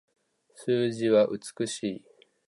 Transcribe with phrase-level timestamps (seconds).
[0.55, 2.03] 数字は美しい